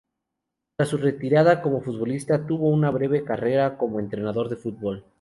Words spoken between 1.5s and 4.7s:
como futbolista tuvo una breve carrera como entrenador de